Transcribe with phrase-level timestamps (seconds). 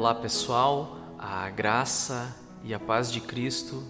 [0.00, 2.34] Olá pessoal, a graça
[2.64, 3.84] e a paz de Cristo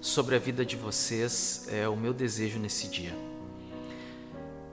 [0.00, 3.14] sobre a vida de vocês é o meu desejo nesse dia.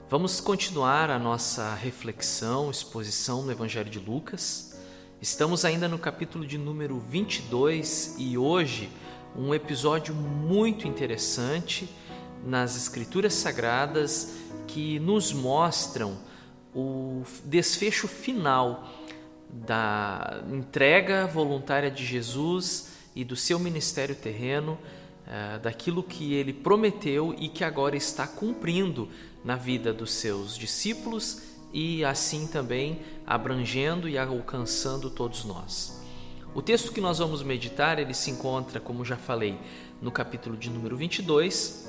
[0.08, 4.74] Vamos continuar a nossa reflexão, exposição no Evangelho de Lucas.
[5.20, 8.88] Estamos ainda no capítulo de número 22 e hoje
[9.36, 11.86] um episódio muito interessante
[12.46, 16.16] nas Escrituras Sagradas que nos mostram
[16.74, 18.88] o desfecho final
[19.52, 24.78] da entrega voluntária de Jesus e do seu ministério terreno,
[25.26, 29.08] eh, daquilo que ele prometeu e que agora está cumprindo
[29.44, 31.42] na vida dos seus discípulos
[31.72, 36.00] e assim também abrangendo e alcançando todos nós.
[36.54, 39.58] O texto que nós vamos meditar, ele se encontra, como já falei,
[40.00, 41.88] no capítulo de número 22,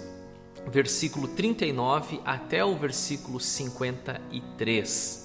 [0.67, 5.22] versículo 39 até o versículo 53.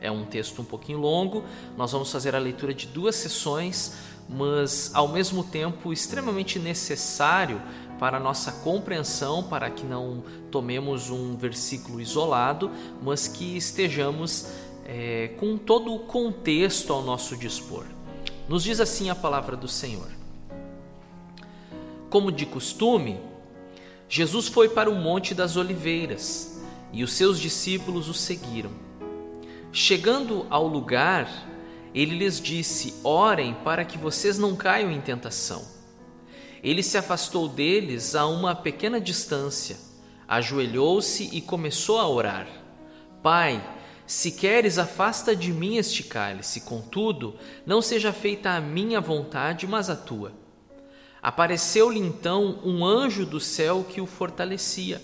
[0.00, 1.44] É um texto um pouquinho longo,
[1.76, 3.94] nós vamos fazer a leitura de duas sessões,
[4.28, 7.60] mas ao mesmo tempo extremamente necessário
[7.98, 12.70] para nossa compreensão, para que não tomemos um versículo isolado,
[13.02, 14.46] mas que estejamos
[14.84, 17.84] é, com todo o contexto ao nosso dispor.
[18.48, 20.08] Nos diz assim a palavra do Senhor.
[22.08, 23.20] Como de costume,
[24.08, 28.87] Jesus foi para o Monte das Oliveiras e os seus discípulos o seguiram.
[29.72, 31.28] Chegando ao lugar,
[31.94, 35.66] ele lhes disse: Orem para que vocês não caiam em tentação.
[36.62, 39.76] Ele se afastou deles a uma pequena distância,
[40.26, 42.48] ajoelhou-se e começou a orar:
[43.22, 43.62] Pai,
[44.06, 47.34] se queres, afasta de mim este cálice, contudo,
[47.66, 50.32] não seja feita a minha vontade, mas a tua.
[51.20, 55.02] Apareceu-lhe então um anjo do céu que o fortalecia.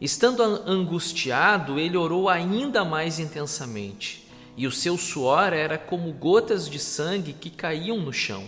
[0.00, 4.26] Estando angustiado, ele orou ainda mais intensamente,
[4.56, 8.44] e o seu suor era como gotas de sangue que caíam no chão.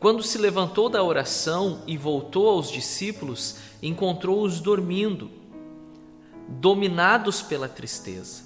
[0.00, 5.30] Quando se levantou da oração e voltou aos discípulos, encontrou-os dormindo,
[6.48, 8.42] dominados pela tristeza.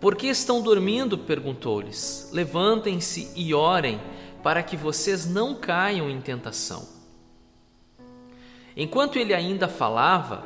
[0.00, 1.16] Por que estão dormindo?
[1.16, 2.28] perguntou-lhes.
[2.32, 4.00] Levantem-se e orem
[4.42, 6.88] para que vocês não caiam em tentação.
[8.76, 10.42] Enquanto ele ainda falava,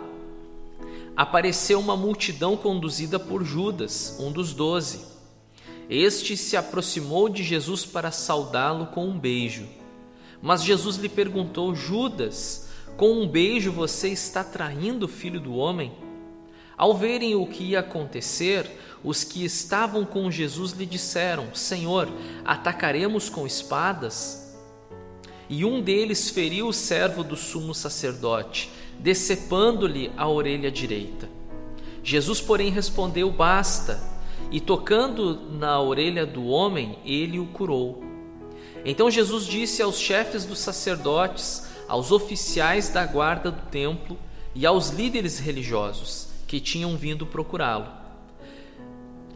[1.17, 5.05] apareceu uma multidão conduzida por Judas, um dos doze.
[5.89, 9.67] Este se aproximou de Jesus para saudá-lo com um beijo.
[10.43, 15.93] Mas Jesus lhe perguntou: Judas, com um beijo você está traindo o filho do homem?
[16.77, 18.69] Ao verem o que ia acontecer,
[19.03, 22.09] os que estavam com Jesus lhe disseram: Senhor,
[22.45, 24.57] atacaremos com espadas?
[25.49, 31.29] E um deles feriu o servo do sumo sacerdote, decepando-lhe a orelha direita.
[32.03, 34.01] Jesus, porém, respondeu: Basta,
[34.51, 38.03] e tocando na orelha do homem, ele o curou.
[38.85, 44.19] Então Jesus disse aos chefes dos sacerdotes, aos oficiais da guarda do templo
[44.55, 47.87] e aos líderes religiosos que tinham vindo procurá-lo: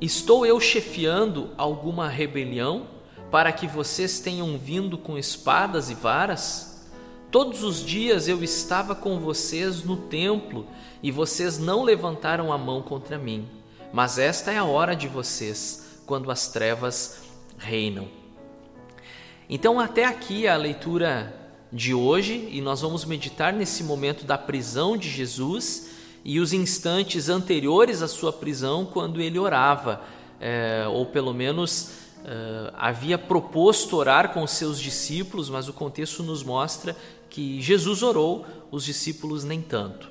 [0.01, 2.87] Estou eu chefiando alguma rebelião
[3.31, 6.78] para que vocês tenham vindo com espadas e varas?
[7.31, 10.67] Todos os dias eu estava com vocês no templo
[11.03, 13.47] e vocês não levantaram a mão contra mim.
[13.93, 17.19] Mas esta é a hora de vocês, quando as trevas
[17.59, 18.09] reinam.
[19.49, 21.35] Então, até aqui a leitura
[21.71, 25.91] de hoje, e nós vamos meditar nesse momento da prisão de Jesus
[26.25, 30.01] e os instantes anteriores à sua prisão, quando ele orava,
[30.41, 31.91] é, ou pelo menos
[32.25, 36.97] é, havia proposto orar com os seus discípulos, mas o contexto nos mostra
[37.29, 40.11] que Jesus orou, os discípulos nem tanto.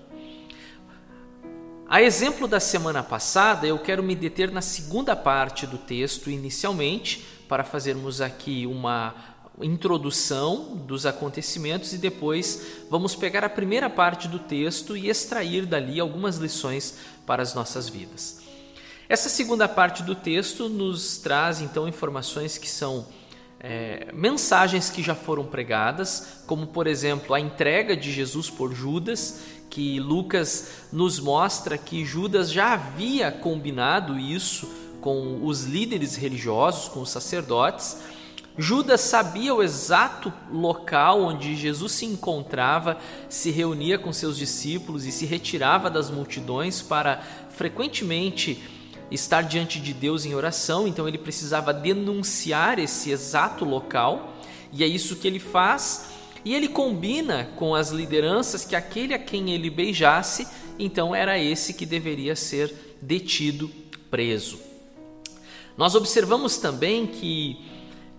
[1.89, 7.25] A exemplo da semana passada, eu quero me deter na segunda parte do texto inicialmente,
[7.47, 9.15] para fazermos aqui uma
[9.61, 15.99] introdução dos acontecimentos e depois vamos pegar a primeira parte do texto e extrair dali
[15.99, 18.41] algumas lições para as nossas vidas.
[19.09, 23.07] Essa segunda parte do texto nos traz então informações que são
[23.59, 29.41] é, mensagens que já foram pregadas, como por exemplo a entrega de Jesus por Judas,
[29.69, 34.69] que Lucas nos mostra que Judas já havia combinado isso
[35.01, 37.97] com os líderes religiosos, com os sacerdotes.
[38.57, 42.97] Judas sabia o exato local onde Jesus se encontrava,
[43.29, 47.21] se reunia com seus discípulos e se retirava das multidões para
[47.51, 48.76] frequentemente
[49.11, 54.33] estar diante de Deus em oração, então ele precisava denunciar esse exato local,
[54.71, 56.09] e é isso que ele faz.
[56.43, 61.73] E ele combina com as lideranças que aquele a quem ele beijasse, então era esse
[61.73, 63.69] que deveria ser detido,
[64.09, 64.59] preso.
[65.77, 67.65] Nós observamos também que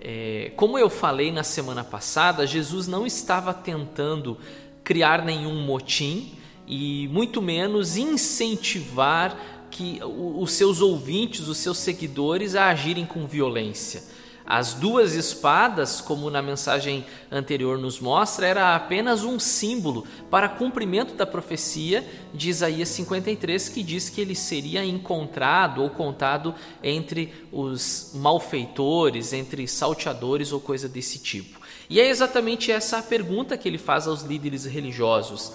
[0.01, 4.39] É, como eu falei na semana passada, Jesus não estava tentando
[4.85, 6.35] criar nenhum motim
[6.69, 14.03] e muito menos incentivar que os seus ouvintes, os seus seguidores a agirem com violência.
[14.51, 21.13] As duas espadas, como na mensagem anterior nos mostra, era apenas um símbolo para cumprimento
[21.13, 28.13] da profecia de Isaías 53, que diz que ele seria encontrado ou contado entre os
[28.15, 31.61] malfeitores, entre salteadores ou coisa desse tipo.
[31.91, 35.53] E é exatamente essa a pergunta que ele faz aos líderes religiosos.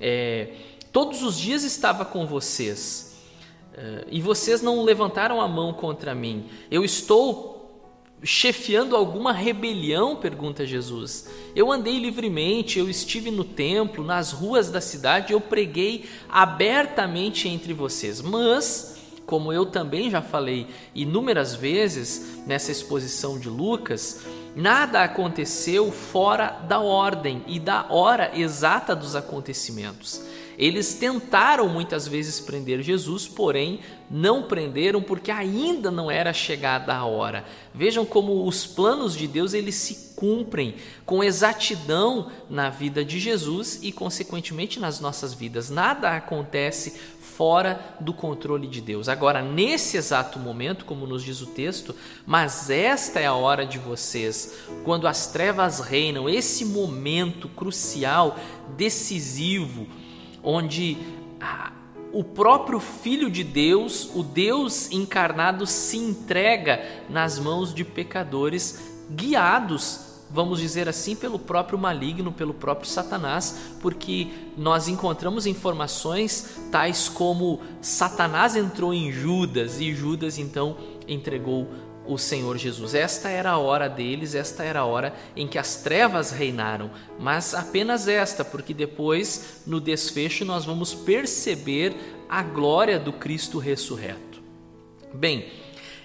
[0.00, 0.50] É,
[0.92, 3.07] todos os dias estava com vocês,
[4.10, 6.46] e vocês não levantaram a mão contra mim.
[6.70, 7.58] Eu estou
[8.22, 10.16] chefiando alguma rebelião?
[10.16, 11.28] pergunta Jesus.
[11.54, 17.72] Eu andei livremente, eu estive no templo, nas ruas da cidade, eu preguei abertamente entre
[17.72, 18.20] vocês.
[18.20, 24.22] Mas, como eu também já falei inúmeras vezes nessa exposição de Lucas,
[24.56, 30.22] nada aconteceu fora da ordem e da hora exata dos acontecimentos.
[30.58, 33.78] Eles tentaram muitas vezes prender Jesus, porém
[34.10, 37.44] não prenderam porque ainda não era chegada a hora.
[37.72, 40.74] Vejam como os planos de Deus eles se cumprem
[41.06, 45.70] com exatidão na vida de Jesus e consequentemente nas nossas vidas.
[45.70, 49.08] Nada acontece fora do controle de Deus.
[49.08, 51.94] Agora, nesse exato momento, como nos diz o texto,
[52.26, 58.36] mas esta é a hora de vocês, quando as trevas reinam, esse momento crucial,
[58.76, 59.86] decisivo,
[60.42, 60.96] onde
[62.12, 70.08] o próprio Filho de Deus, o Deus encarnado, se entrega nas mãos de pecadores guiados
[70.30, 77.60] vamos dizer assim, pelo próprio maligno, pelo próprio Satanás, porque nós encontramos informações tais como
[77.80, 80.76] Satanás entrou em Judas e Judas então
[81.06, 81.66] entregou
[82.08, 82.94] o Senhor Jesus.
[82.94, 86.90] Esta era a hora deles, esta era a hora em que as trevas reinaram,
[87.20, 91.94] mas apenas esta, porque depois, no desfecho, nós vamos perceber
[92.28, 94.42] a glória do Cristo ressurreto.
[95.12, 95.46] Bem,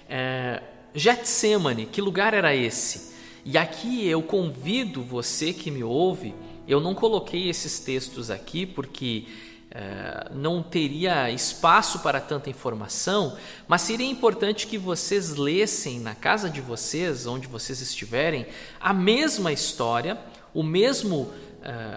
[0.08, 0.62] é,
[0.94, 3.14] Getsemane, que lugar era esse?
[3.44, 6.34] E aqui eu convido você que me ouve,
[6.68, 9.26] eu não coloquei esses textos aqui porque
[9.76, 13.36] é, não teria espaço para tanta informação,
[13.66, 18.46] mas seria importante que vocês lessem na casa de vocês, onde vocês estiverem,
[18.80, 20.16] a mesma história,
[20.54, 21.32] o mesmo uh,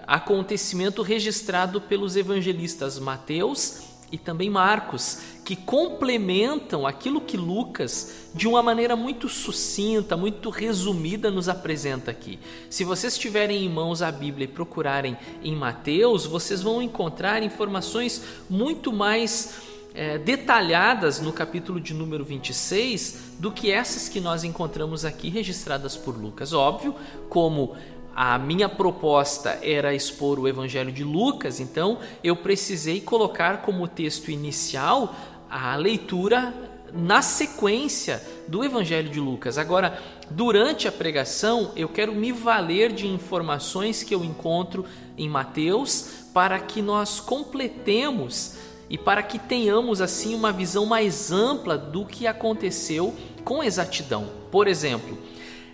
[0.08, 8.62] acontecimento registrado pelos evangelistas Mateus e também Marcos, que complementam aquilo que Lucas, de uma
[8.62, 12.38] maneira muito sucinta, muito resumida, nos apresenta aqui.
[12.70, 18.22] Se vocês tiverem em mãos a Bíblia e procurarem em Mateus, vocês vão encontrar informações
[18.48, 25.04] muito mais é, detalhadas no capítulo de número 26 do que essas que nós encontramos
[25.04, 26.52] aqui registradas por Lucas.
[26.52, 26.94] Óbvio,
[27.28, 27.74] como
[28.20, 34.28] a minha proposta era expor o Evangelho de Lucas, então eu precisei colocar como texto
[34.28, 35.14] inicial
[35.48, 36.52] a leitura
[36.92, 39.56] na sequência do Evangelho de Lucas.
[39.56, 44.84] Agora, durante a pregação, eu quero me valer de informações que eu encontro
[45.16, 48.56] em Mateus para que nós completemos
[48.90, 54.28] e para que tenhamos assim uma visão mais ampla do que aconteceu com exatidão.
[54.50, 55.16] Por exemplo,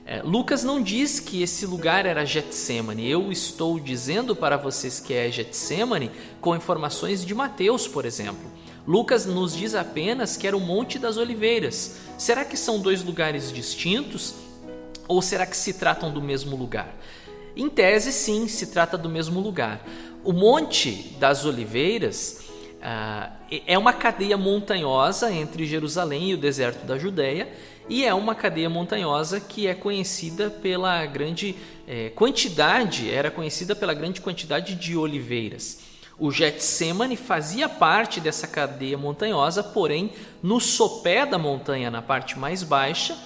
[0.06, 3.08] é, Lucas não diz que esse lugar era Getsemane.
[3.08, 6.10] Eu estou dizendo para vocês que é Getsemane
[6.42, 8.52] com informações de Mateus, por exemplo.
[8.86, 11.96] Lucas nos diz apenas que era o Monte das Oliveiras.
[12.18, 14.34] Será que são dois lugares distintos
[15.08, 16.94] ou será que se tratam do mesmo lugar?
[17.56, 19.86] Em tese, sim, se trata do mesmo lugar.
[20.22, 22.40] O Monte das Oliveiras
[22.82, 23.30] ah,
[23.66, 27.48] é uma cadeia montanhosa entre Jerusalém e o deserto da Judéia
[27.88, 31.54] e é uma cadeia montanhosa que é conhecida pela grande
[31.86, 35.80] é, quantidade, era conhecida pela grande quantidade de oliveiras.
[36.18, 40.12] O Getsemane fazia parte dessa cadeia montanhosa, porém
[40.42, 43.18] no sopé da montanha, na parte mais baixa,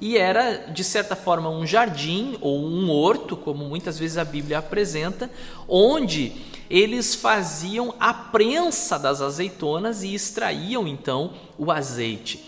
[0.00, 4.58] e era de certa forma um jardim ou um horto, como muitas vezes a Bíblia
[4.58, 5.30] apresenta,
[5.68, 6.32] onde
[6.70, 12.42] eles faziam a prensa das azeitonas e extraíam então o azeite.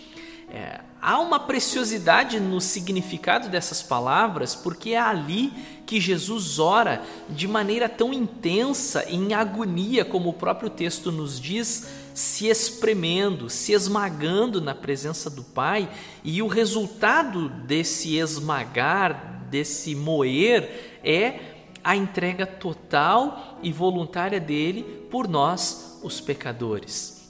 [0.51, 5.53] É, há uma preciosidade no significado dessas palavras, porque é ali
[5.85, 11.89] que Jesus ora de maneira tão intensa, em agonia, como o próprio texto nos diz,
[12.15, 15.91] se espremendo, se esmagando na presença do Pai,
[16.23, 21.41] e o resultado desse esmagar, desse moer, é
[21.83, 27.23] a entrega total e voluntária dele por nós, os pecadores.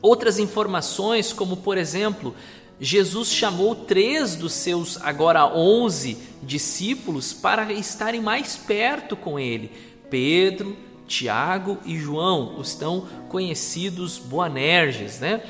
[0.00, 2.34] Outras informações, como por exemplo,
[2.80, 9.72] Jesus chamou três dos seus agora onze discípulos para estarem mais perto com ele:
[10.08, 15.18] Pedro, Tiago e João, os tão conhecidos Boanerges.
[15.18, 15.42] Né?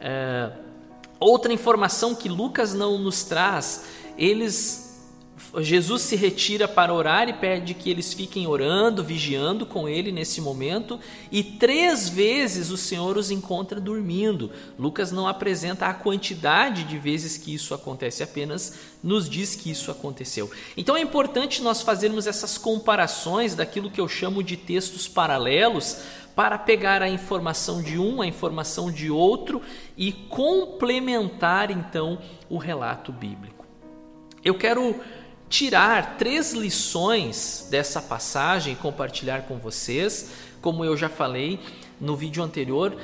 [0.00, 0.50] É,
[1.18, 3.84] outra informação que Lucas não nos traz,
[4.16, 4.79] eles
[5.58, 10.40] Jesus se retira para orar e pede que eles fiquem orando, vigiando com ele nesse
[10.40, 14.52] momento, e três vezes o Senhor os encontra dormindo.
[14.78, 19.90] Lucas não apresenta a quantidade de vezes que isso acontece, apenas nos diz que isso
[19.90, 20.50] aconteceu.
[20.76, 25.98] Então é importante nós fazermos essas comparações daquilo que eu chamo de textos paralelos
[26.34, 29.60] para pegar a informação de um, a informação de outro
[29.96, 32.18] e complementar então
[32.48, 33.66] o relato bíblico.
[34.42, 34.98] Eu quero
[35.50, 40.30] tirar três lições dessa passagem e compartilhar com vocês.
[40.62, 41.58] Como eu já falei
[42.00, 42.96] no vídeo anterior,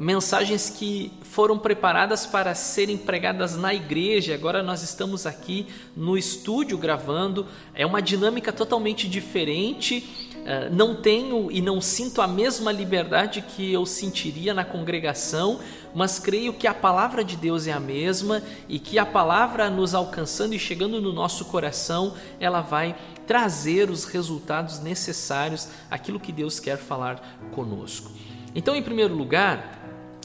[0.00, 4.34] mensagens que foram preparadas para serem pregadas na igreja.
[4.34, 7.46] Agora nós estamos aqui no estúdio gravando.
[7.72, 10.32] É uma dinâmica totalmente diferente.
[10.44, 15.60] Eh, não tenho e não sinto a mesma liberdade que eu sentiria na congregação,
[15.94, 19.94] mas creio que a palavra de Deus é a mesma e que a palavra nos
[19.94, 22.96] alcançando e chegando no nosso coração, ela vai
[23.26, 28.10] trazer os resultados necessários, aquilo que Deus quer falar conosco.
[28.54, 29.80] Então, em primeiro lugar,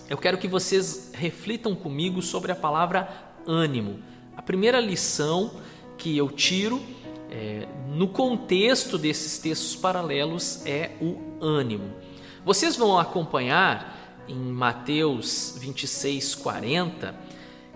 [0.09, 3.07] eu quero que vocês reflitam comigo sobre a palavra
[3.45, 3.99] ânimo.
[4.35, 5.51] A primeira lição
[5.97, 6.81] que eu tiro
[7.29, 11.93] é, no contexto desses textos paralelos é o ânimo.
[12.45, 17.15] Vocês vão acompanhar em Mateus 26, 40,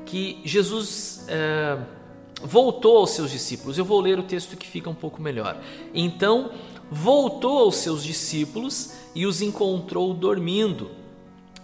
[0.05, 1.77] que Jesus é,
[2.43, 3.77] voltou aos seus discípulos.
[3.77, 5.61] Eu vou ler o texto que fica um pouco melhor.
[5.93, 6.51] Então,
[6.91, 10.91] voltou aos seus discípulos e os encontrou dormindo.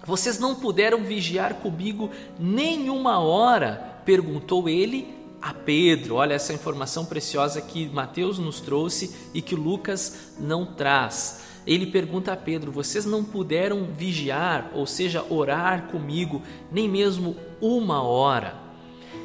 [0.06, 3.96] Vocês não puderam vigiar comigo nenhuma hora?
[4.06, 6.16] perguntou ele a Pedro.
[6.16, 11.42] Olha essa informação preciosa que Mateus nos trouxe e que Lucas não traz.
[11.68, 18.02] Ele pergunta a Pedro: Vocês não puderam vigiar, ou seja, orar comigo, nem mesmo uma
[18.02, 18.56] hora?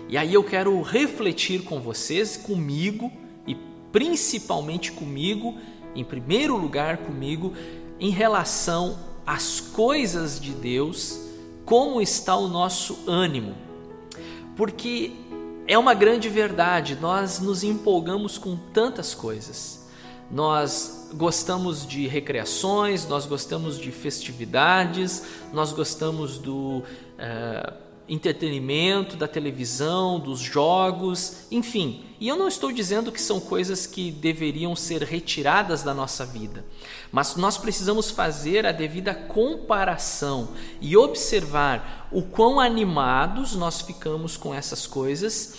[0.08, 3.10] E aí eu quero refletir com vocês, comigo
[3.46, 3.56] e
[3.92, 5.56] principalmente comigo,
[5.94, 7.54] em primeiro lugar comigo,
[8.00, 11.20] em relação às coisas de Deus,
[11.64, 13.54] como está o nosso ânimo.
[14.56, 15.12] Porque
[15.66, 19.81] é uma grande verdade, nós nos empolgamos com tantas coisas.
[20.32, 25.22] Nós gostamos de recreações, nós gostamos de festividades,
[25.52, 27.72] nós gostamos do uh,
[28.08, 32.04] entretenimento, da televisão, dos jogos, enfim.
[32.18, 36.64] E eu não estou dizendo que são coisas que deveriam ser retiradas da nossa vida,
[37.10, 44.54] mas nós precisamos fazer a devida comparação e observar o quão animados nós ficamos com
[44.54, 45.54] essas coisas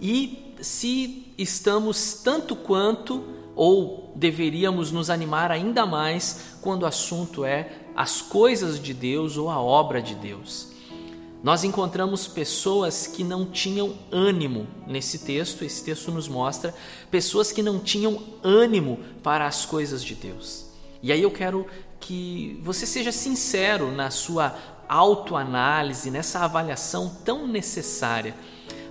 [0.00, 7.72] e se estamos tanto quanto ou deveríamos nos animar ainda mais quando o assunto é
[7.96, 10.68] as coisas de Deus ou a obra de Deus.
[11.42, 16.74] Nós encontramos pessoas que não tinham ânimo nesse texto, esse texto nos mostra
[17.10, 20.66] pessoas que não tinham ânimo para as coisas de Deus.
[21.02, 21.66] E aí eu quero
[22.00, 24.56] que você seja sincero na sua
[24.88, 28.34] autoanálise, nessa avaliação tão necessária.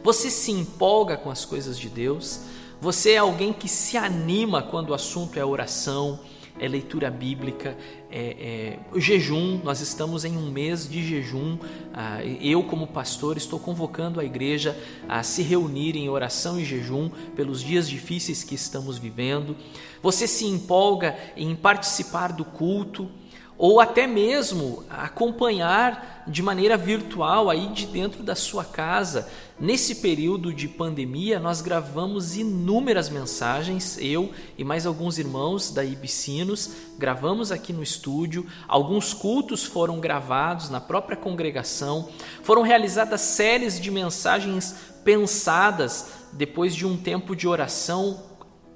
[0.03, 2.41] Você se empolga com as coisas de Deus?
[2.81, 6.19] Você é alguém que se anima quando o assunto é oração,
[6.59, 7.77] é leitura bíblica,
[8.09, 9.59] é, é, jejum.
[9.63, 11.57] Nós estamos em um mês de jejum.
[11.93, 14.77] Ah, eu, como pastor, estou convocando a igreja
[15.07, 19.55] a se reunir em oração e jejum pelos dias difíceis que estamos vivendo.
[20.01, 23.09] Você se empolga em participar do culto
[23.57, 29.27] ou até mesmo acompanhar de maneira virtual aí de dentro da sua casa.
[29.57, 36.71] Nesse período de pandemia, nós gravamos inúmeras mensagens, eu e mais alguns irmãos da Ibicinos,
[36.97, 42.09] gravamos aqui no estúdio, alguns cultos foram gravados na própria congregação,
[42.43, 48.21] foram realizadas séries de mensagens pensadas depois de um tempo de oração,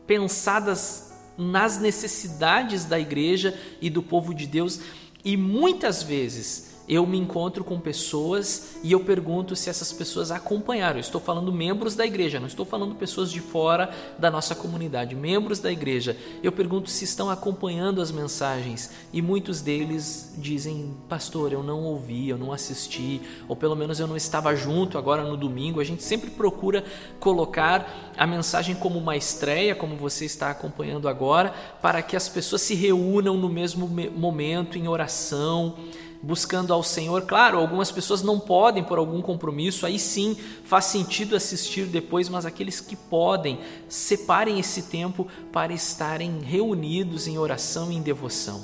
[0.07, 1.08] pensadas
[1.39, 4.81] nas necessidades da igreja e do povo de Deus,
[5.23, 10.95] e muitas vezes eu me encontro com pessoas e eu pergunto se essas pessoas acompanharam.
[10.95, 15.15] Eu estou falando membros da igreja, não estou falando pessoas de fora da nossa comunidade,
[15.15, 16.17] membros da igreja.
[16.41, 22.27] Eu pergunto se estão acompanhando as mensagens e muitos deles dizem: Pastor, eu não ouvi,
[22.27, 25.79] eu não assisti, ou pelo menos eu não estava junto agora no domingo.
[25.79, 26.83] A gente sempre procura
[27.19, 31.53] colocar a mensagem como uma estreia, como você está acompanhando agora,
[31.83, 35.75] para que as pessoas se reúnam no mesmo momento em oração
[36.21, 37.21] buscando ao Senhor.
[37.23, 42.45] Claro, algumas pessoas não podem por algum compromisso, aí sim faz sentido assistir depois, mas
[42.45, 48.61] aqueles que podem, separem esse tempo para estarem reunidos em oração e em devoção.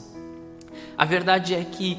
[0.98, 1.98] A verdade é que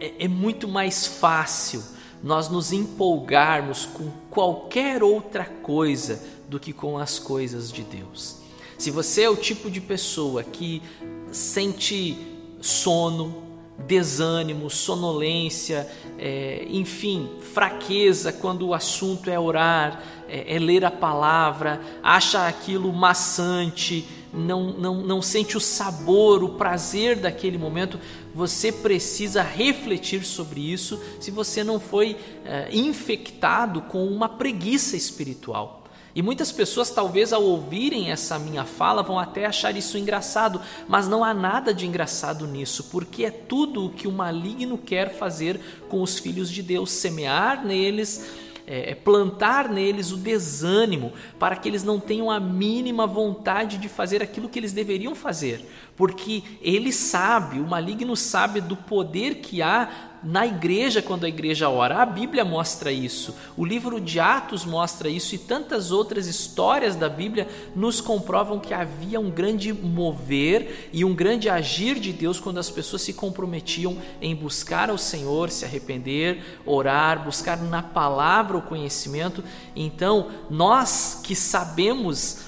[0.00, 1.82] é, é muito mais fácil
[2.22, 8.38] nós nos empolgarmos com qualquer outra coisa do que com as coisas de Deus.
[8.78, 10.82] Se você é o tipo de pessoa que
[11.30, 12.16] sente
[12.60, 13.45] sono,
[13.78, 15.86] desânimo, sonolência,
[16.18, 22.92] é, enfim, fraqueza quando o assunto é orar, é, é, ler a palavra, acha aquilo
[22.92, 27.98] maçante, não, não, não sente o sabor, o prazer daquele momento,
[28.34, 35.85] você precisa refletir sobre isso se você não foi é, infectado com uma preguiça espiritual.
[36.16, 41.06] E muitas pessoas, talvez ao ouvirem essa minha fala, vão até achar isso engraçado, mas
[41.06, 45.60] não há nada de engraçado nisso, porque é tudo o que o maligno quer fazer
[45.90, 48.24] com os filhos de Deus semear neles
[48.66, 53.88] é, é, plantar neles o desânimo para que eles não tenham a mínima vontade de
[53.88, 59.62] fazer aquilo que eles deveriam fazer, porque ele sabe, o maligno sabe do poder que
[59.62, 62.02] há na igreja quando a igreja ora.
[62.02, 67.08] A Bíblia mostra isso, o livro de Atos mostra isso e tantas outras histórias da
[67.08, 72.58] Bíblia nos comprovam que havia um grande mover e um grande agir de Deus quando
[72.58, 78.62] as pessoas se comprometiam em buscar ao Senhor, se arrepender, orar, buscar na palavra o
[78.62, 79.44] conhecimento.
[79.76, 82.46] Então, nós que sabemos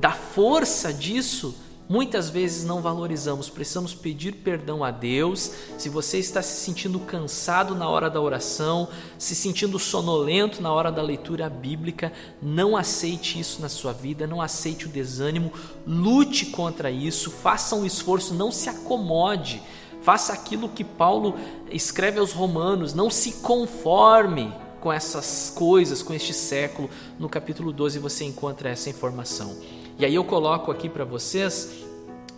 [0.00, 1.54] da força disso,
[1.90, 5.50] Muitas vezes não valorizamos, precisamos pedir perdão a Deus.
[5.76, 8.86] Se você está se sentindo cansado na hora da oração,
[9.18, 14.40] se sentindo sonolento na hora da leitura bíblica, não aceite isso na sua vida, não
[14.40, 15.52] aceite o desânimo,
[15.84, 19.60] lute contra isso, faça um esforço, não se acomode.
[20.00, 21.34] Faça aquilo que Paulo
[21.72, 26.88] escreve aos Romanos, não se conforme com essas coisas, com este século.
[27.18, 29.56] No capítulo 12 você encontra essa informação.
[30.00, 31.84] E aí eu coloco aqui para vocês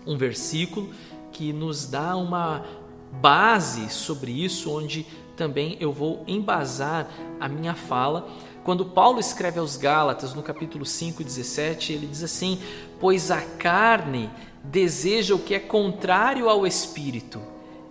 [0.04, 0.90] um versículo
[1.30, 2.66] que nos dá uma
[3.12, 8.28] base sobre isso, onde também eu vou embasar a minha fala.
[8.64, 12.58] Quando Paulo escreve aos Gálatas, no capítulo 5, 17, ele diz assim:
[12.98, 14.28] Pois a carne
[14.64, 17.40] deseja o que é contrário ao espírito,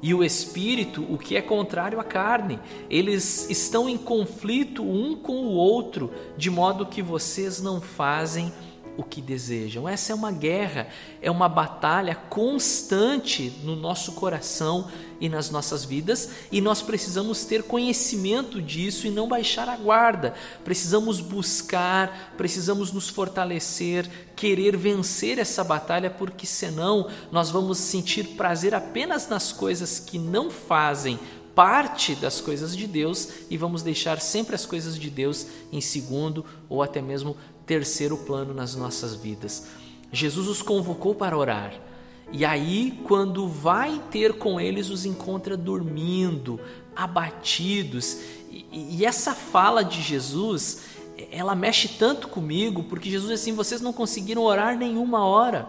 [0.01, 2.59] e o espírito o que é contrário à carne.
[2.89, 8.51] Eles estão em conflito um com o outro, de modo que vocês não fazem
[8.97, 9.87] o que desejam.
[9.87, 10.87] Essa é uma guerra,
[11.21, 17.63] é uma batalha constante no nosso coração e nas nossas vidas, e nós precisamos ter
[17.63, 20.33] conhecimento disso e não baixar a guarda.
[20.63, 28.73] Precisamos buscar, precisamos nos fortalecer, querer vencer essa batalha, porque senão nós vamos sentir prazer
[28.73, 31.19] apenas nas coisas que não fazem
[31.55, 36.45] parte das coisas de Deus e vamos deixar sempre as coisas de Deus em segundo
[36.69, 39.67] ou até mesmo terceiro plano nas nossas vidas.
[40.11, 41.73] Jesus os convocou para orar.
[42.31, 46.59] E aí, quando vai ter com eles, os encontra dormindo,
[46.95, 48.17] abatidos.
[48.49, 50.83] E, e essa fala de Jesus,
[51.29, 55.67] ela mexe tanto comigo, porque Jesus diz assim: vocês não conseguiram orar nenhuma hora.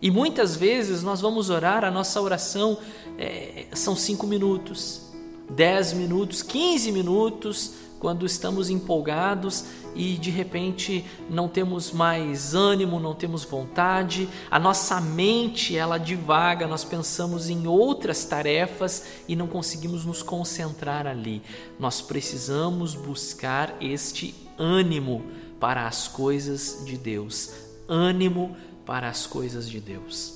[0.00, 2.78] E muitas vezes nós vamos orar, a nossa oração
[3.18, 5.02] é, são cinco minutos,
[5.50, 9.64] dez minutos, quinze minutos, quando estamos empolgados
[9.96, 16.66] e de repente não temos mais ânimo, não temos vontade, a nossa mente ela divaga,
[16.66, 21.42] nós pensamos em outras tarefas e não conseguimos nos concentrar ali.
[21.78, 25.24] Nós precisamos buscar este ânimo
[25.58, 27.52] para as coisas de Deus,
[27.88, 30.34] ânimo para as coisas de Deus.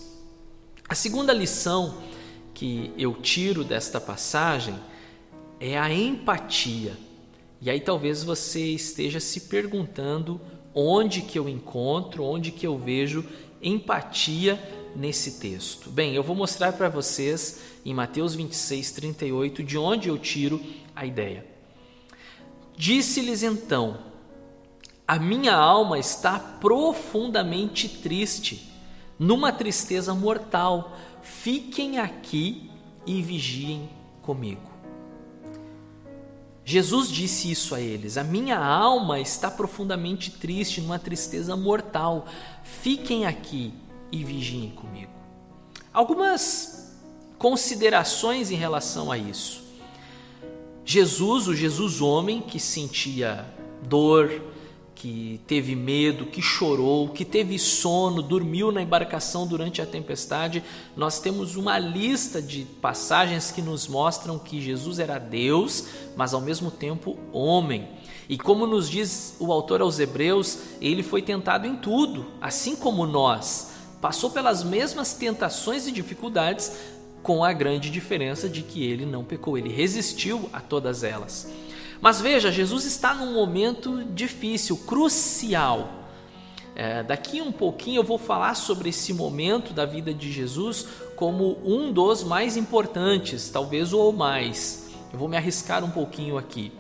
[0.89, 1.99] A segunda lição
[2.53, 4.75] que eu tiro desta passagem
[5.61, 6.97] é a empatia.
[7.61, 10.41] E aí talvez você esteja se perguntando
[10.75, 13.25] onde que eu encontro, onde que eu vejo
[13.63, 14.59] empatia
[14.97, 15.91] nesse texto.
[15.91, 20.61] Bem, eu vou mostrar para vocês em Mateus 26, 38, de onde eu tiro
[20.95, 21.47] a ideia.
[22.77, 23.99] Disse-lhes então:
[25.07, 28.71] A minha alma está profundamente triste,
[29.19, 30.97] numa tristeza mortal.
[31.23, 32.71] Fiquem aqui
[33.07, 33.89] e vigiem
[34.23, 34.70] comigo.
[36.71, 42.27] Jesus disse isso a eles: A minha alma está profundamente triste, numa tristeza mortal.
[42.63, 43.75] Fiquem aqui
[44.13, 45.11] e vigiem comigo.
[45.93, 46.95] Algumas
[47.37, 49.65] considerações em relação a isso.
[50.85, 53.45] Jesus, o Jesus homem que sentia
[53.83, 54.31] dor,
[55.01, 60.63] que teve medo, que chorou, que teve sono, dormiu na embarcação durante a tempestade.
[60.95, 66.41] Nós temos uma lista de passagens que nos mostram que Jesus era Deus, mas ao
[66.43, 67.89] mesmo tempo homem.
[68.29, 73.07] E como nos diz o autor aos Hebreus, ele foi tentado em tudo, assim como
[73.07, 73.71] nós.
[74.03, 76.77] Passou pelas mesmas tentações e dificuldades,
[77.23, 81.51] com a grande diferença de que ele não pecou, ele resistiu a todas elas.
[82.01, 86.01] Mas veja, Jesus está num momento difícil, crucial.
[86.75, 91.59] É, daqui um pouquinho eu vou falar sobre esse momento da vida de Jesus como
[91.65, 94.89] um dos mais importantes, talvez ou mais.
[95.13, 96.73] Eu vou me arriscar um pouquinho aqui.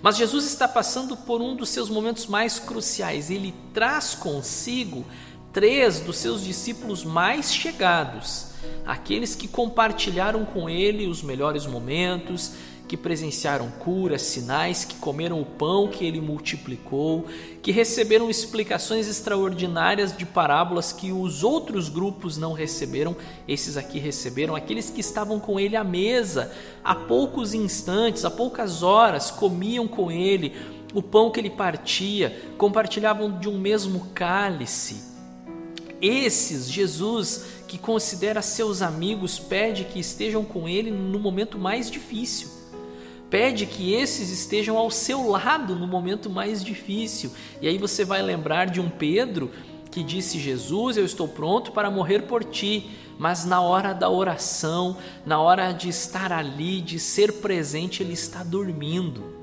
[0.00, 3.30] Mas Jesus está passando por um dos seus momentos mais cruciais.
[3.30, 5.04] Ele traz consigo
[5.52, 8.48] três dos seus discípulos mais chegados,
[8.86, 12.52] aqueles que compartilharam com ele os melhores momentos,
[12.88, 17.26] que presenciaram curas, sinais, que comeram o pão que ele multiplicou,
[17.62, 23.14] que receberam explicações extraordinárias de parábolas que os outros grupos não receberam,
[23.46, 26.50] esses aqui receberam, aqueles que estavam com ele à mesa,
[26.82, 30.56] há poucos instantes, há poucas horas, comiam com ele
[30.94, 35.06] o pão que ele partia, compartilhavam de um mesmo cálice.
[36.00, 42.57] Esses, Jesus, que considera seus amigos, pede que estejam com ele no momento mais difícil
[43.30, 47.30] Pede que esses estejam ao seu lado no momento mais difícil.
[47.60, 49.50] E aí você vai lembrar de um Pedro
[49.90, 52.90] que disse: Jesus, eu estou pronto para morrer por ti.
[53.18, 58.42] Mas na hora da oração, na hora de estar ali, de ser presente, ele está
[58.42, 59.36] dormindo.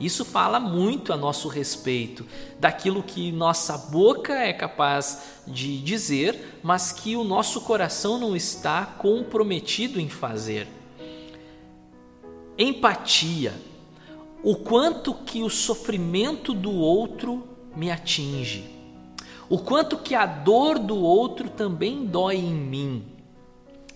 [0.00, 2.24] Isso fala muito a nosso respeito,
[2.58, 8.86] daquilo que nossa boca é capaz de dizer, mas que o nosso coração não está
[8.86, 10.66] comprometido em fazer
[12.60, 13.54] empatia,
[14.42, 17.42] o quanto que o sofrimento do outro
[17.74, 18.64] me atinge,
[19.48, 23.04] o quanto que a dor do outro também dói em mim.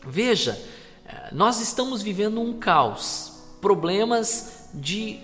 [0.06, 0.60] Veja,
[1.06, 5.20] eh, nós estamos vivendo um caos, problemas de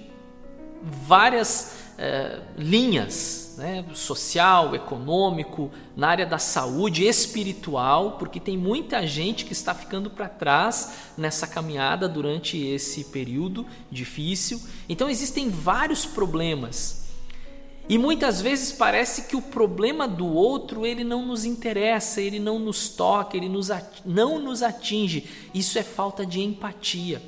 [0.83, 9.44] várias eh, linhas, né, social, econômico, na área da saúde, espiritual, porque tem muita gente
[9.44, 14.60] que está ficando para trás nessa caminhada durante esse período difícil.
[14.88, 17.00] Então existem vários problemas.
[17.88, 22.56] E muitas vezes parece que o problema do outro ele não nos interessa, ele não
[22.58, 23.68] nos toca, ele nos
[24.04, 25.26] não nos atinge.
[25.52, 27.20] Isso é falta de empatia.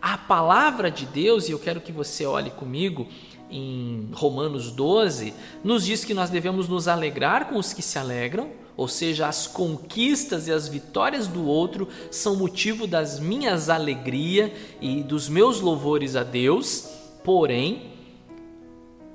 [0.00, 3.06] A palavra de Deus, e eu quero que você olhe comigo,
[3.50, 8.50] em Romanos 12, nos diz que nós devemos nos alegrar com os que se alegram,
[8.76, 15.02] ou seja, as conquistas e as vitórias do outro são motivo das minhas alegrias e
[15.02, 16.88] dos meus louvores a Deus,
[17.22, 17.94] porém,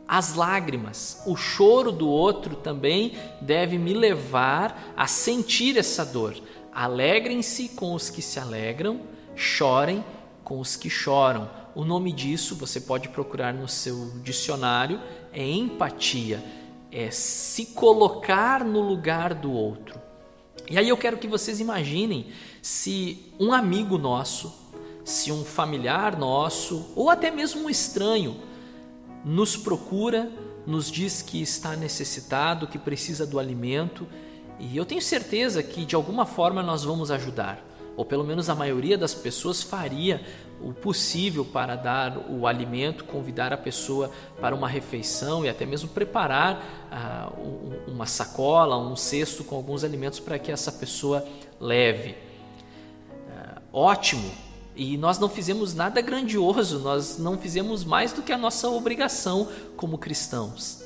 [0.07, 6.35] as lágrimas, o choro do outro também deve me levar a sentir essa dor.
[6.73, 9.01] Alegrem-se com os que se alegram,
[9.35, 10.03] chorem
[10.43, 11.47] com os que choram.
[11.75, 14.99] O nome disso você pode procurar no seu dicionário,
[15.31, 16.43] é empatia,
[16.91, 19.99] é se colocar no lugar do outro.
[20.69, 22.27] E aí eu quero que vocês imaginem
[22.61, 24.53] se um amigo nosso,
[25.05, 28.37] se um familiar nosso, ou até mesmo um estranho,
[29.23, 30.31] nos procura,
[30.65, 34.07] nos diz que está necessitado, que precisa do alimento,
[34.59, 38.55] e eu tenho certeza que de alguma forma nós vamos ajudar ou pelo menos a
[38.55, 40.25] maioria das pessoas faria
[40.61, 45.89] o possível para dar o alimento, convidar a pessoa para uma refeição e até mesmo
[45.89, 47.31] preparar ah,
[47.87, 51.25] uma sacola, um cesto com alguns alimentos para que essa pessoa
[51.59, 52.15] leve.
[53.29, 54.31] Ah, ótimo!
[54.75, 59.49] E nós não fizemos nada grandioso, nós não fizemos mais do que a nossa obrigação
[59.75, 60.81] como cristãos.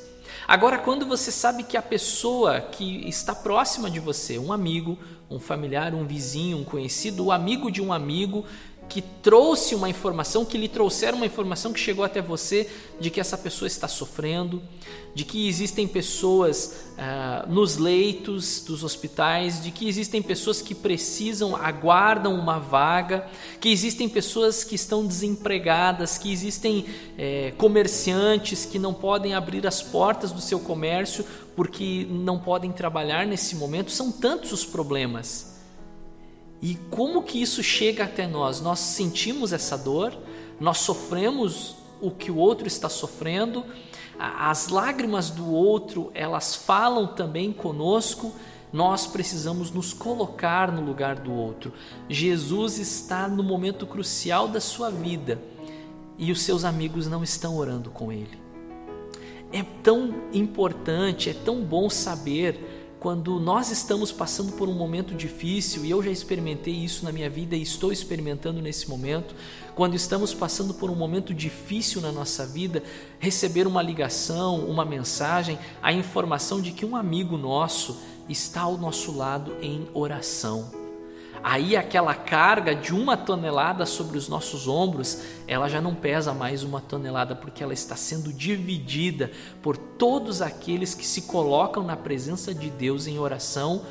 [0.47, 4.97] Agora, quando você sabe que a pessoa que está próxima de você, um amigo,
[5.29, 8.45] um familiar, um vizinho, um conhecido, o amigo de um amigo,
[8.93, 13.19] que trouxe uma informação, que lhe trouxeram uma informação que chegou até você de que
[13.19, 14.61] essa pessoa está sofrendo,
[15.15, 21.55] de que existem pessoas ah, nos leitos dos hospitais, de que existem pessoas que precisam,
[21.55, 23.27] aguardam uma vaga,
[23.59, 26.85] que existem pessoas que estão desempregadas, que existem
[27.17, 31.25] eh, comerciantes que não podem abrir as portas do seu comércio
[31.55, 33.89] porque não podem trabalhar nesse momento.
[33.89, 35.52] São tantos os problemas.
[36.63, 38.61] E como que isso chega até nós?
[38.61, 40.17] Nós sentimos essa dor,
[40.61, 43.65] nós sofremos o que o outro está sofrendo,
[44.17, 48.31] as lágrimas do outro, elas falam também conosco,
[48.71, 51.73] nós precisamos nos colocar no lugar do outro.
[52.07, 55.41] Jesus está no momento crucial da sua vida
[56.17, 58.41] e os seus amigos não estão orando com ele.
[59.51, 62.72] é tão importante, é tão bom saber
[63.03, 67.29] quando nós estamos passando por um momento difícil, e eu já experimentei isso na minha
[67.29, 69.35] vida e estou experimentando nesse momento,
[69.75, 72.81] quando estamos passando por um momento difícil na nossa vida,
[73.19, 77.97] receber uma ligação, uma mensagem, a informação de que um amigo nosso
[78.29, 80.82] está ao nosso lado em oração
[81.43, 86.63] aí aquela carga de uma tonelada sobre os nossos ombros, ela já não pesa mais
[86.63, 89.29] uma tonelada, porque ela está sendo dividida
[89.61, 93.83] por todos aqueles que se colocam na presença de Deus em oração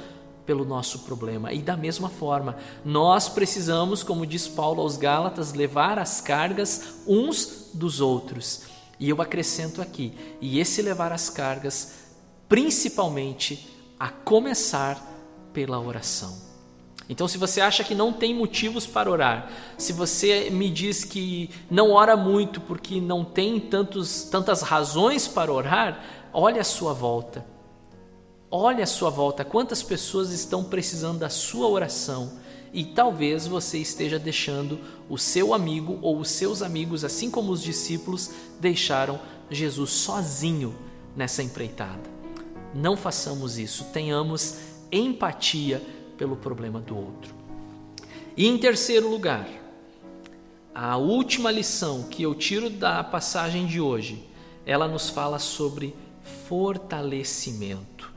[0.47, 1.53] pelo nosso problema.
[1.53, 7.71] E da mesma forma, nós precisamos, como diz Paulo aos Gálatas, levar as cargas uns
[7.75, 8.63] dos outros.
[8.99, 11.95] E eu acrescento aqui, e esse levar as cargas,
[12.49, 15.01] principalmente a começar
[15.53, 16.52] pela oração.
[17.09, 21.51] Então, se você acha que não tem motivos para orar, se você me diz que
[21.71, 27.45] não ora muito porque não tem tantos, tantas razões para orar, olhe a sua volta.
[28.51, 32.33] Olhe a sua volta, quantas pessoas estão precisando da sua oração
[32.73, 37.63] e talvez você esteja deixando o seu amigo ou os seus amigos, assim como os
[37.63, 39.19] discípulos, deixaram
[39.51, 40.75] Jesus sozinho
[41.17, 42.11] nessa empreitada.
[42.75, 44.57] Não façamos isso, tenhamos
[44.91, 45.83] empatia
[46.23, 47.35] pelo problema do outro.
[48.37, 49.49] E em terceiro lugar,
[50.73, 54.25] a última lição que eu tiro da passagem de hoje,
[54.65, 55.97] ela nos fala sobre
[56.47, 58.15] fortalecimento.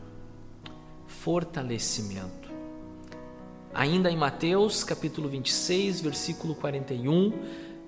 [1.08, 2.52] Fortalecimento.
[3.74, 7.34] Ainda em Mateus, capítulo 26, versículo 41,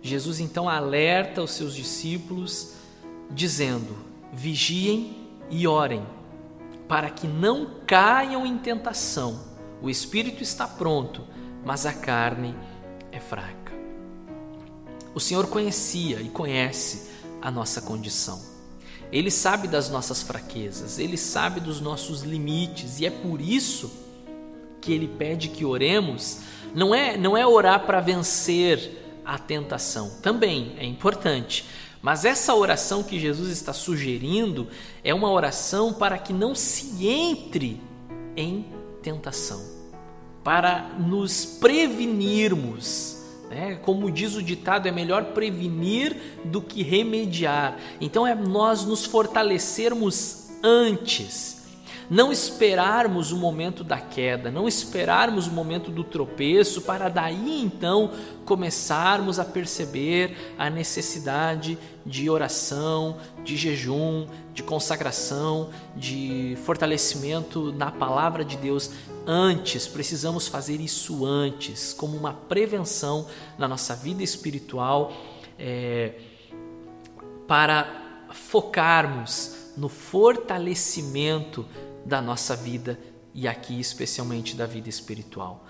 [0.01, 2.73] Jesus então alerta os seus discípulos
[3.29, 3.95] dizendo:
[4.33, 5.15] Vigiem
[5.51, 6.03] e orem,
[6.87, 9.55] para que não caiam em tentação.
[9.81, 11.23] O espírito está pronto,
[11.63, 12.55] mas a carne
[13.11, 13.73] é fraca.
[15.13, 17.09] O Senhor conhecia e conhece
[17.41, 18.41] a nossa condição.
[19.11, 23.91] Ele sabe das nossas fraquezas, ele sabe dos nossos limites e é por isso
[24.81, 26.39] que ele pede que oremos.
[26.75, 31.65] Não é, não é orar para vencer a tentação, também é importante,
[32.01, 34.67] mas essa oração que Jesus está sugerindo
[35.03, 37.81] é uma oração para que não se entre
[38.35, 38.76] em
[39.07, 39.63] tentação,
[40.43, 43.23] para nos prevenirmos.
[43.49, 43.75] Né?
[43.75, 47.77] Como diz o ditado, é melhor prevenir do que remediar.
[48.01, 51.56] Então é nós nos fortalecermos antes
[52.09, 58.11] não esperarmos o momento da queda, não esperarmos o momento do tropeço, para daí então
[58.45, 68.45] começarmos a perceber a necessidade de oração, de jejum, de consagração, de fortalecimento na palavra
[68.45, 68.91] de Deus.
[69.25, 75.11] Antes, precisamos fazer isso antes, como uma prevenção na nossa vida espiritual,
[75.59, 76.13] é,
[77.45, 81.65] para focarmos no fortalecimento
[82.07, 82.99] da nossa vida
[83.33, 85.67] e aqui especialmente da vida espiritual.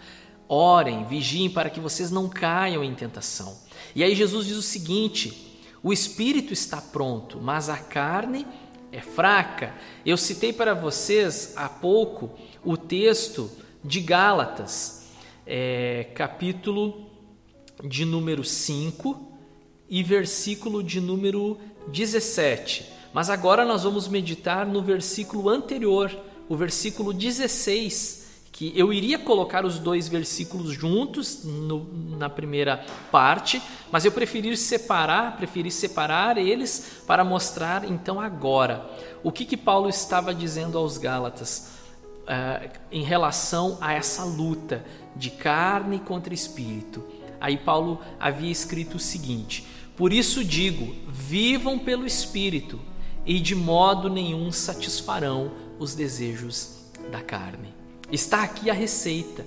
[0.47, 3.57] Orem, vigiem para que vocês não caiam em tentação.
[3.93, 8.47] E aí Jesus diz o seguinte: o espírito está pronto, mas a carne
[8.91, 9.73] é fraca.
[10.05, 12.31] Eu citei para vocês há pouco
[12.63, 13.51] o texto
[13.83, 15.07] de Gálatas,
[15.45, 17.09] é, capítulo
[17.83, 19.31] de número 5
[19.89, 21.57] e versículo de número
[21.89, 22.85] 17.
[23.13, 26.15] Mas agora nós vamos meditar no versículo anterior,
[26.49, 31.85] o versículo 16, que eu iria colocar os dois versículos juntos no,
[32.17, 38.89] na primeira parte, mas eu preferi separar, preferi separar eles para mostrar então agora
[39.23, 41.69] o que, que Paulo estava dizendo aos Gálatas
[42.23, 44.83] uh, em relação a essa luta
[45.15, 47.03] de carne contra espírito.
[47.39, 52.79] Aí Paulo havia escrito o seguinte: Por isso digo, vivam pelo espírito
[53.25, 56.77] e de modo nenhum satisfarão os desejos
[57.11, 57.73] da carne.
[58.11, 59.45] Está aqui a receita.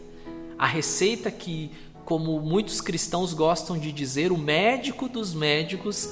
[0.59, 1.71] A receita que,
[2.05, 6.11] como muitos cristãos gostam de dizer, o médico dos médicos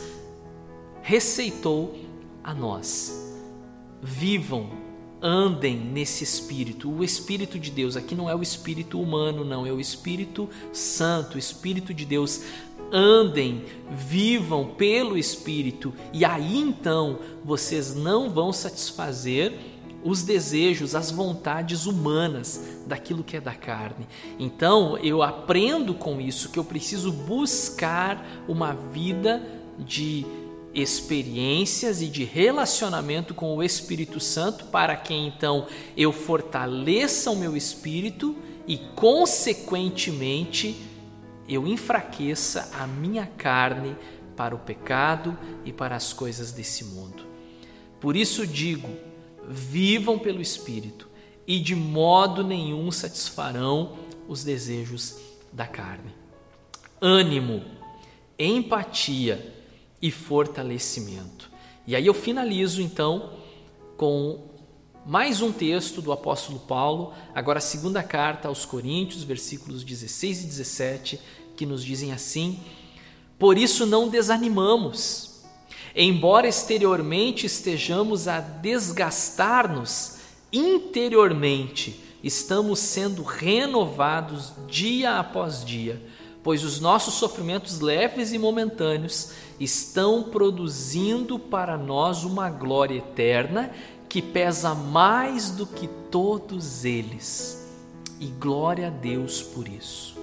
[1.03, 1.99] receitou
[2.43, 3.37] a nós.
[4.03, 4.71] Vivam,
[5.21, 7.97] andem nesse espírito, o espírito de Deus.
[7.97, 12.43] Aqui não é o espírito humano, não, é o Espírito Santo, o espírito de Deus
[12.93, 19.53] andem, vivam pelo Espírito, e aí então vocês não vão satisfazer
[20.09, 24.07] os desejos, as vontades humanas daquilo que é da carne.
[24.39, 29.43] Então eu aprendo com isso que eu preciso buscar uma vida
[29.79, 30.25] de
[30.75, 35.67] experiências e de relacionamento com o Espírito Santo para que então
[35.97, 40.77] eu fortaleça o meu espírito e consequentemente
[41.49, 43.97] eu enfraqueça a minha carne
[44.37, 47.27] para o pecado e para as coisas desse mundo.
[47.99, 49.08] Por isso digo:
[49.49, 51.09] vivam pelo Espírito,
[51.47, 53.97] e de modo nenhum satisfarão
[54.29, 55.17] os desejos
[55.51, 56.13] da carne.
[57.01, 57.65] Ânimo,
[58.39, 59.55] empatia
[60.01, 61.51] e fortalecimento.
[61.87, 63.33] E aí eu finalizo então
[63.97, 64.49] com
[65.07, 70.47] mais um texto do apóstolo Paulo, agora a segunda carta aos Coríntios, versículos 16 e
[70.47, 71.21] 17,
[71.57, 72.61] que nos dizem assim:
[73.39, 75.28] Por isso não desanimamos,
[76.01, 80.19] embora exteriormente estejamos a desgastar-nos,
[80.53, 86.01] interiormente estamos sendo renovados dia após dia,
[86.41, 93.73] pois os nossos sofrimentos leves e momentâneos estão produzindo para nós uma glória eterna
[94.09, 97.69] que pesa mais do que todos eles.
[98.21, 100.17] E glória a Deus por isso.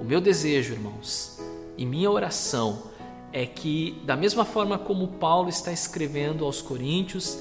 [0.00, 1.38] O meu desejo, irmãos,
[1.76, 2.93] e minha oração
[3.34, 7.36] é que, da mesma forma como Paulo está escrevendo aos Coríntios,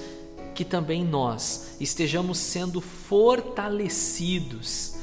[0.56, 4.96] que também nós estejamos sendo fortalecidos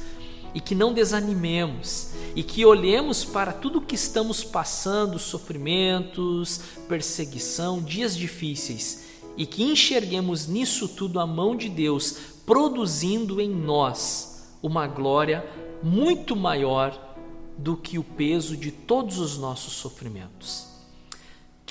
[0.53, 8.13] e que não desanimemos e que olhemos para tudo que estamos passando, sofrimentos, perseguição, dias
[8.13, 9.05] difíceis
[9.37, 15.45] e que enxerguemos nisso tudo a mão de Deus produzindo em nós uma glória
[15.81, 17.15] muito maior
[17.57, 20.70] do que o peso de todos os nossos sofrimentos.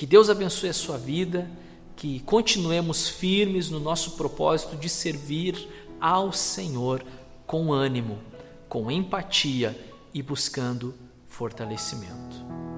[0.01, 1.47] Que Deus abençoe a sua vida,
[1.95, 5.69] que continuemos firmes no nosso propósito de servir
[6.01, 7.05] ao Senhor
[7.47, 8.19] com ânimo,
[8.67, 9.79] com empatia
[10.15, 10.95] e buscando
[11.29, 12.70] fortalecimento.